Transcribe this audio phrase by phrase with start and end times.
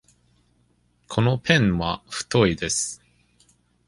[1.09, 3.03] このペンは太いです。